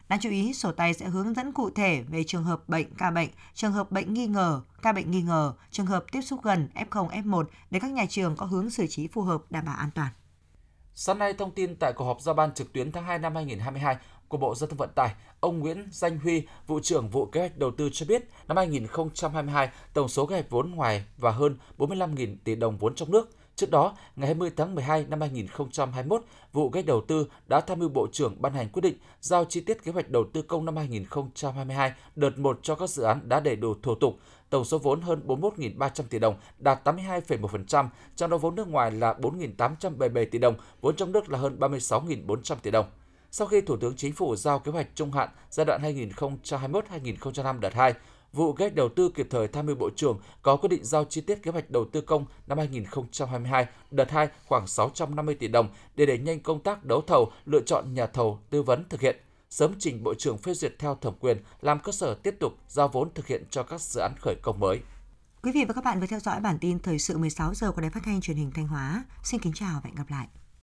Đáng 0.09 0.19
chú 0.19 0.29
ý, 0.29 0.53
sổ 0.53 0.71
tay 0.71 0.93
sẽ 0.93 1.05
hướng 1.05 1.33
dẫn 1.33 1.51
cụ 1.51 1.69
thể 1.69 2.01
về 2.01 2.23
trường 2.23 2.43
hợp 2.43 2.69
bệnh, 2.69 2.95
ca 2.97 3.11
bệnh, 3.11 3.29
trường 3.53 3.71
hợp 3.71 3.91
bệnh 3.91 4.13
nghi 4.13 4.27
ngờ, 4.27 4.61
ca 4.81 4.93
bệnh 4.93 5.11
nghi 5.11 5.21
ngờ, 5.21 5.53
trường 5.71 5.85
hợp 5.85 6.05
tiếp 6.11 6.21
xúc 6.21 6.39
gần 6.43 6.69
F0, 6.75 7.09
F1 7.09 7.43
để 7.71 7.79
các 7.79 7.91
nhà 7.91 8.05
trường 8.09 8.35
có 8.35 8.45
hướng 8.45 8.69
xử 8.69 8.87
trí 8.87 9.07
phù 9.07 9.21
hợp 9.21 9.41
đảm 9.49 9.65
bảo 9.65 9.75
an 9.77 9.89
toàn. 9.95 10.09
Sáng 10.93 11.19
nay, 11.19 11.33
thông 11.33 11.51
tin 11.51 11.75
tại 11.75 11.93
cuộc 11.93 12.05
họp 12.05 12.21
giao 12.21 12.35
ban 12.35 12.53
trực 12.53 12.73
tuyến 12.73 12.91
tháng 12.91 13.03
2 13.03 13.19
năm 13.19 13.35
2022 13.35 13.97
của 14.27 14.37
Bộ 14.37 14.55
Giao 14.55 14.67
thông 14.67 14.77
Vận 14.77 14.89
tải, 14.95 15.13
ông 15.39 15.59
Nguyễn 15.59 15.87
Danh 15.91 16.19
Huy, 16.19 16.47
vụ 16.67 16.79
trưởng 16.79 17.09
vụ 17.09 17.25
kế 17.25 17.39
hoạch 17.39 17.57
đầu 17.57 17.71
tư 17.71 17.89
cho 17.93 18.05
biết, 18.05 18.29
năm 18.47 18.57
2022, 18.57 19.69
tổng 19.93 20.07
số 20.07 20.25
kế 20.25 20.35
hoạch 20.35 20.49
vốn 20.49 20.71
ngoài 20.71 21.05
và 21.17 21.31
hơn 21.31 21.57
45.000 21.77 22.35
tỷ 22.43 22.55
đồng 22.55 22.77
vốn 22.77 22.95
trong 22.95 23.11
nước, 23.11 23.36
Trước 23.57 23.71
đó, 23.71 23.95
ngày 24.15 24.27
20 24.27 24.51
tháng 24.57 24.75
12 24.75 25.05
năm 25.09 25.21
2021, 25.21 26.21
vụ 26.53 26.69
gây 26.69 26.83
đầu 26.83 27.01
tư 27.07 27.27
đã 27.47 27.61
tham 27.61 27.79
mưu 27.79 27.89
Bộ 27.89 28.07
trưởng 28.11 28.41
ban 28.41 28.53
hành 28.53 28.69
quyết 28.69 28.81
định 28.81 28.97
giao 29.21 29.45
chi 29.45 29.61
tiết 29.61 29.83
kế 29.83 29.91
hoạch 29.91 30.09
đầu 30.09 30.25
tư 30.33 30.41
công 30.41 30.65
năm 30.65 30.75
2022 30.75 31.91
đợt 32.15 32.39
1 32.39 32.59
cho 32.63 32.75
các 32.75 32.89
dự 32.89 33.03
án 33.03 33.29
đã 33.29 33.39
đầy 33.39 33.55
đủ 33.55 33.73
thủ 33.83 33.95
tục, 33.95 34.17
tổng 34.49 34.65
số 34.65 34.77
vốn 34.77 35.01
hơn 35.01 35.21
41.300 35.27 36.03
tỷ 36.09 36.19
đồng, 36.19 36.35
đạt 36.59 36.87
82,1%, 36.87 37.87
trong 38.15 38.29
đó 38.29 38.37
vốn 38.37 38.55
nước 38.55 38.67
ngoài 38.67 38.91
là 38.91 39.13
4.877 39.13 40.25
tỷ 40.31 40.39
đồng, 40.39 40.55
vốn 40.81 40.95
trong 40.95 41.11
nước 41.11 41.29
là 41.29 41.39
hơn 41.39 41.57
36.400 41.59 42.55
tỷ 42.55 42.71
đồng. 42.71 42.85
Sau 43.31 43.47
khi 43.47 43.61
Thủ 43.61 43.77
tướng 43.77 43.95
Chính 43.95 44.13
phủ 44.13 44.35
giao 44.35 44.59
kế 44.59 44.71
hoạch 44.71 44.87
trung 44.95 45.11
hạn 45.11 45.29
giai 45.49 45.65
đoạn 45.65 45.81
2021-2025 45.81 47.59
đợt 47.59 47.73
2, 47.73 47.93
vụ 48.33 48.51
ghét 48.51 48.75
đầu 48.75 48.89
tư 48.89 49.11
kịp 49.15 49.27
thời 49.29 49.47
tham 49.47 49.65
mưu 49.65 49.75
Bộ 49.75 49.89
trưởng 49.95 50.19
có 50.41 50.55
quyết 50.55 50.69
định 50.69 50.83
giao 50.83 51.05
chi 51.05 51.21
tiết 51.21 51.43
kế 51.43 51.51
hoạch 51.51 51.69
đầu 51.69 51.85
tư 51.85 52.01
công 52.01 52.25
năm 52.47 52.57
2022 52.57 53.67
đợt 53.91 54.11
2 54.11 54.27
khoảng 54.45 54.67
650 54.67 55.35
tỷ 55.35 55.47
đồng 55.47 55.69
để 55.95 56.05
đẩy 56.05 56.17
nhanh 56.17 56.39
công 56.39 56.59
tác 56.59 56.85
đấu 56.85 57.01
thầu, 57.01 57.31
lựa 57.45 57.61
chọn 57.61 57.93
nhà 57.93 58.07
thầu, 58.07 58.39
tư 58.49 58.63
vấn 58.63 58.89
thực 58.89 59.01
hiện 59.01 59.15
sớm 59.49 59.75
trình 59.79 60.03
Bộ 60.03 60.13
trưởng 60.13 60.37
phê 60.37 60.53
duyệt 60.53 60.79
theo 60.79 60.95
thẩm 60.95 61.13
quyền, 61.19 61.37
làm 61.61 61.79
cơ 61.79 61.91
sở 61.91 62.13
tiếp 62.13 62.35
tục 62.39 62.53
giao 62.67 62.87
vốn 62.87 63.09
thực 63.13 63.27
hiện 63.27 63.43
cho 63.51 63.63
các 63.63 63.81
dự 63.81 64.01
án 64.01 64.11
khởi 64.19 64.35
công 64.41 64.59
mới. 64.59 64.79
Quý 65.43 65.51
vị 65.51 65.65
và 65.67 65.73
các 65.73 65.83
bạn 65.83 65.99
vừa 65.99 66.07
theo 66.07 66.19
dõi 66.19 66.39
bản 66.39 66.57
tin 66.61 66.79
thời 66.79 66.99
sự 66.99 67.17
16 67.17 67.53
giờ 67.53 67.71
của 67.71 67.81
Đài 67.81 67.89
Phát 67.89 68.03
thanh 68.05 68.21
Truyền 68.21 68.37
hình 68.37 68.51
Thanh 68.51 68.67
Hóa. 68.67 69.03
Xin 69.23 69.39
kính 69.39 69.53
chào 69.53 69.73
và 69.73 69.81
hẹn 69.83 69.95
gặp 69.95 70.09
lại. 70.09 70.27